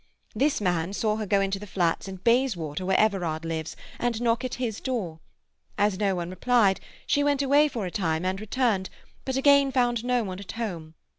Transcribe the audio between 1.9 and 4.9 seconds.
in Bayswater where Everard lives and knock at his